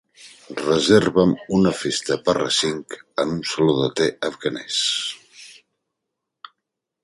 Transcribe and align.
Reserva'm 0.61 1.33
una 1.57 1.73
festa 1.81 2.17
per 2.29 2.35
a 2.47 2.49
cinc 2.61 2.97
en 3.25 3.35
un 3.35 3.45
saló 3.53 3.77
de 3.83 3.93
té 4.03 4.11
afganès 4.33 4.81